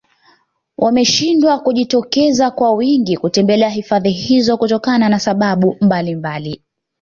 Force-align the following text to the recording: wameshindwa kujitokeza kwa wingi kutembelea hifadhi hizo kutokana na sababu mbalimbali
wameshindwa 0.77 1.59
kujitokeza 1.59 2.51
kwa 2.51 2.71
wingi 2.73 3.17
kutembelea 3.17 3.69
hifadhi 3.69 4.09
hizo 4.11 4.57
kutokana 4.57 5.09
na 5.09 5.19
sababu 5.19 5.77
mbalimbali 5.81 6.61